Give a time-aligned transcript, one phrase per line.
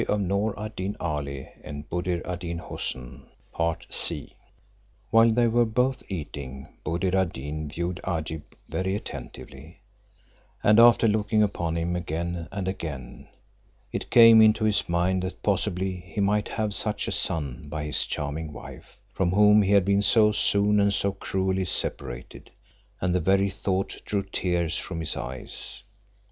[0.09, 3.27] Another was served up to the eunuch, and he gave the same
[3.99, 4.33] judgment.
[5.11, 9.79] While they were both eating, Buddir ad Deen viewed Agib very attentively;
[10.63, 13.27] and after looking upon him again and again,
[13.91, 18.07] it came into his mind that possibly he might have such a son by his
[18.07, 22.49] charming wife, from whom he had been so soon and so cruelly separated;
[22.99, 25.83] and the very thought drew tears from his eyes.